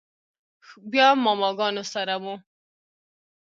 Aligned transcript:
بيا 0.91 1.07
ماما 1.23 1.49
ګانو 1.57 1.83
سره 1.93 2.15
و. 2.23 2.25